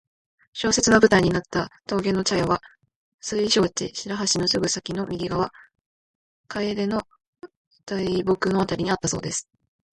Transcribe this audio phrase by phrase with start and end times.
[0.53, 2.59] 小説の舞台になった峠の茶屋は
[3.19, 5.53] 水生地・白橋のすぐ先の右側、
[6.47, 7.03] 桂の
[7.85, 9.47] 大木のあたりにあったそうです。